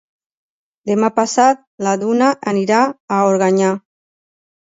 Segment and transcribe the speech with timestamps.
[0.91, 3.71] Demà passat na Duna anirà a Organyà.